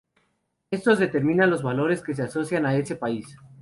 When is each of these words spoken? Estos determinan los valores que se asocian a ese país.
Estos 0.71 0.97
determinan 0.97 1.51
los 1.51 1.61
valores 1.61 2.01
que 2.01 2.15
se 2.15 2.23
asocian 2.23 2.65
a 2.65 2.75
ese 2.75 2.95
país. 2.95 3.37